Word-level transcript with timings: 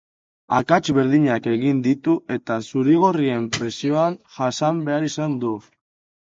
Akats 0.59 0.93
berdinak 0.97 1.49
egin 1.51 1.81
ditu, 1.87 2.15
eta 2.37 2.57
zurigorrien 2.69 3.45
presioa 3.59 4.07
jasan 4.39 4.81
behar 4.89 5.07
izan 5.11 5.39
du. 5.47 5.55